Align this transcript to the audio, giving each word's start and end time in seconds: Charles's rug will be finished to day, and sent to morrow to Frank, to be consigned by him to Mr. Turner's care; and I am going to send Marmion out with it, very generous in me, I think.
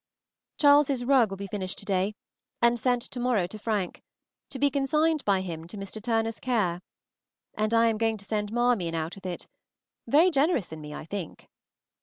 Charles's 0.57 1.05
rug 1.05 1.29
will 1.29 1.37
be 1.37 1.45
finished 1.45 1.77
to 1.77 1.85
day, 1.85 2.15
and 2.59 2.79
sent 2.79 3.03
to 3.03 3.19
morrow 3.19 3.45
to 3.45 3.59
Frank, 3.59 4.01
to 4.49 4.57
be 4.57 4.71
consigned 4.71 5.23
by 5.25 5.41
him 5.41 5.67
to 5.67 5.77
Mr. 5.77 6.01
Turner's 6.01 6.39
care; 6.39 6.81
and 7.53 7.71
I 7.71 7.85
am 7.87 7.99
going 7.99 8.17
to 8.17 8.25
send 8.25 8.51
Marmion 8.51 8.95
out 8.95 9.13
with 9.13 9.27
it, 9.27 9.47
very 10.07 10.31
generous 10.31 10.71
in 10.71 10.81
me, 10.81 10.91
I 10.91 11.05
think. 11.05 11.49